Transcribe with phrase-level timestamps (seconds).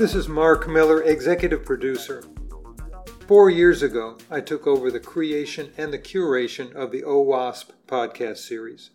[0.00, 2.24] This is Mark Miller, executive producer.
[3.28, 8.38] Four years ago, I took over the creation and the curation of the OWASP podcast
[8.38, 8.92] series.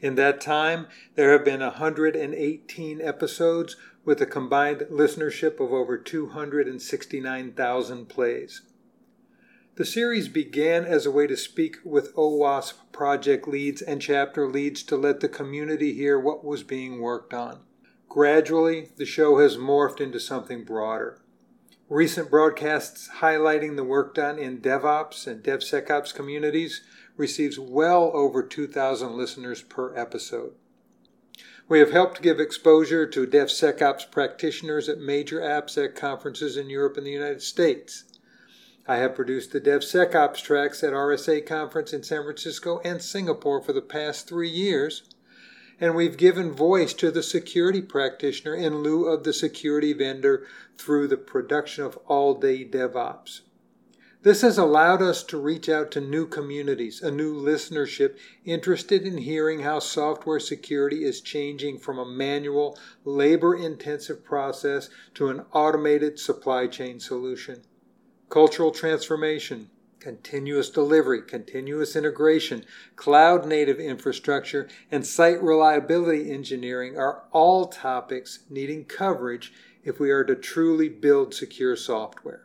[0.00, 8.08] In that time, there have been 118 episodes with a combined listenership of over 269,000
[8.08, 8.62] plays.
[9.74, 14.82] The series began as a way to speak with OWASP project leads and chapter leads
[14.84, 17.60] to let the community hear what was being worked on.
[18.08, 21.20] Gradually, the show has morphed into something broader.
[21.88, 26.82] Recent broadcasts highlighting the work done in DevOps and DevSecOps communities
[27.16, 30.54] receives well over 2,000 listeners per episode.
[31.68, 37.06] We have helped give exposure to DevSecOps practitioners at major AppSec conferences in Europe and
[37.06, 38.04] the United States.
[38.88, 43.72] I have produced the DevSecOps tracks at RSA conference in San Francisco and Singapore for
[43.72, 45.02] the past three years
[45.80, 50.46] and we've given voice to the security practitioner in lieu of the security vendor
[50.78, 53.40] through the production of all day DevOps.
[54.22, 59.18] This has allowed us to reach out to new communities, a new listenership interested in
[59.18, 66.18] hearing how software security is changing from a manual, labor intensive process to an automated
[66.18, 67.62] supply chain solution.
[68.28, 72.64] Cultural transformation, continuous delivery, continuous integration,
[72.96, 79.52] cloud native infrastructure, and site reliability engineering are all topics needing coverage
[79.82, 82.44] if we are to truly build secure software.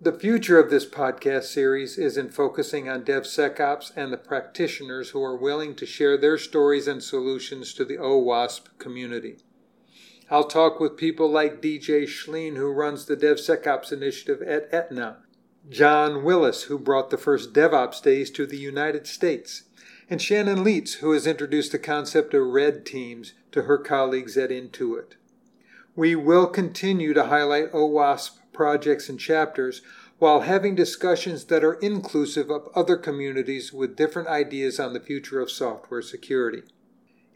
[0.00, 5.22] The future of this podcast series is in focusing on DevSecOps and the practitioners who
[5.22, 9.36] are willing to share their stories and solutions to the OWASP community.
[10.28, 15.18] I'll talk with people like DJ Schleen, who runs the DevSecOps initiative at Aetna,
[15.68, 19.62] John Willis, who brought the first DevOps days to the United States,
[20.10, 24.50] and Shannon Lietz, who has introduced the concept of red teams to her colleagues at
[24.50, 25.14] Intuit.
[25.94, 29.82] We will continue to highlight OWASP projects and chapters
[30.18, 35.40] while having discussions that are inclusive of other communities with different ideas on the future
[35.40, 36.62] of software security.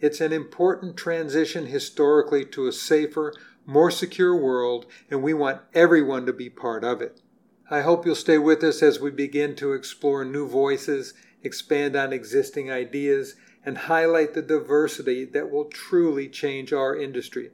[0.00, 3.32] It's an important transition historically to a safer,
[3.64, 7.20] more secure world, and we want everyone to be part of it.
[7.69, 12.12] I hope you'll stay with us as we begin to explore new voices, expand on
[12.12, 13.34] existing ideas,
[13.65, 17.50] and highlight the diversity that will truly change our industry.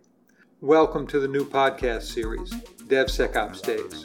[0.61, 2.51] Welcome to the new podcast series,
[2.89, 4.05] DevSecOps Days.